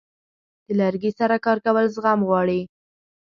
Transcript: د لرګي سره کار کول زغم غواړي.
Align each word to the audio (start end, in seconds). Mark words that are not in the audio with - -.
د 0.65 0.67
لرګي 0.79 1.11
سره 1.19 1.35
کار 1.45 1.57
کول 1.65 1.85
زغم 1.95 2.19
غواړي. 2.29 2.61